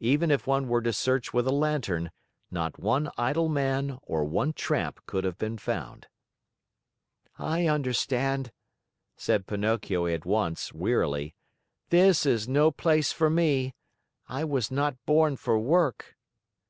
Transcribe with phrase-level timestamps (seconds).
[0.00, 2.10] Even if one were to search with a lantern,
[2.50, 6.08] not one idle man or one tramp could have been found.
[7.38, 8.52] "I understand,"
[9.16, 11.34] said Pinocchio at once wearily,
[11.88, 13.72] "this is no place for me!
[14.28, 16.18] I was not born for work."